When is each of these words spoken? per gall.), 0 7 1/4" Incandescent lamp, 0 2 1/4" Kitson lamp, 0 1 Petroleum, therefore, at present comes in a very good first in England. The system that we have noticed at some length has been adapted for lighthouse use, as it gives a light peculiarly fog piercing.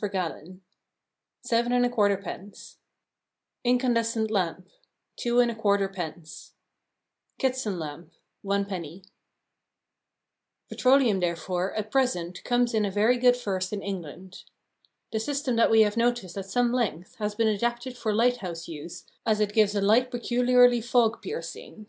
per 0.00 0.08
gall.), 0.08 0.40
0 0.42 0.58
7 1.44 1.72
1/4" 1.72 2.76
Incandescent 3.70 4.30
lamp, 4.30 4.70
0 5.20 5.44
2 5.44 5.54
1/4" 5.58 6.52
Kitson 7.38 7.78
lamp, 7.78 8.10
0 8.42 8.64
1 8.64 9.02
Petroleum, 10.70 11.20
therefore, 11.20 11.74
at 11.74 11.90
present 11.90 12.42
comes 12.44 12.72
in 12.72 12.86
a 12.86 12.90
very 12.90 13.18
good 13.18 13.36
first 13.36 13.74
in 13.74 13.82
England. 13.82 14.44
The 15.12 15.20
system 15.20 15.56
that 15.56 15.70
we 15.70 15.82
have 15.82 15.98
noticed 15.98 16.38
at 16.38 16.46
some 16.46 16.72
length 16.72 17.16
has 17.16 17.34
been 17.34 17.48
adapted 17.48 17.94
for 17.98 18.14
lighthouse 18.14 18.68
use, 18.68 19.04
as 19.26 19.38
it 19.38 19.52
gives 19.52 19.74
a 19.74 19.82
light 19.82 20.10
peculiarly 20.10 20.80
fog 20.80 21.20
piercing. 21.20 21.88